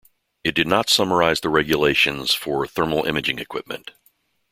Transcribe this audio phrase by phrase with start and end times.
[0.43, 3.91] It did not summarize the regulations for thermal-imaging equipment.